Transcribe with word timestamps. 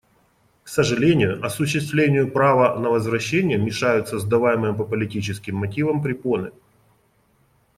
К 0.63 0.67
сожалению, 0.67 1.45
осуществлению 1.45 2.31
права 2.31 2.75
на 2.79 2.89
возвращение 2.89 3.59
мешают 3.59 4.07
создаваемые 4.09 4.73
по 4.73 4.83
политическим 4.83 5.57
мотивам 5.57 6.01
препоны. 6.01 6.49